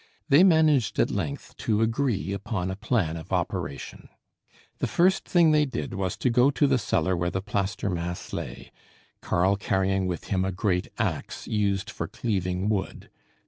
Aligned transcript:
They 0.29 0.43
managed 0.43 0.97
at 0.97 1.11
length 1.11 1.55
to 1.57 1.83
agree 1.83 2.33
upon 2.33 2.71
a 2.71 2.75
plan 2.75 3.17
of 3.17 3.31
operation. 3.31 4.09
The 4.79 4.87
first 4.87 5.25
thing 5.25 5.51
they 5.51 5.65
did 5.67 5.93
was 5.93 6.17
to 6.17 6.31
go 6.31 6.49
to 6.49 6.65
the 6.65 6.79
cellar 6.79 7.15
where 7.15 7.29
the 7.29 7.39
plaster 7.39 7.87
mass 7.87 8.33
lay, 8.33 8.71
Karl 9.21 9.55
carrying 9.57 10.07
with 10.07 10.29
him 10.29 10.43
a 10.43 10.51
great 10.51 10.87
axe 10.97 11.47
used 11.47 11.91
for 11.91 12.07
cleaving 12.07 12.67
wood. 12.67 13.11